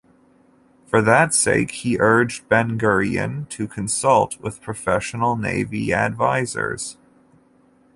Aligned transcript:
For 0.87 0.99
that 1.03 1.31
sake 1.31 1.69
he 1.69 1.99
urged 1.99 2.49
Ben-Gurion 2.49 3.47
to 3.49 3.67
consult 3.67 4.39
with 4.41 4.59
professional 4.59 5.35
navy 5.35 5.93
advisers. 5.93 6.97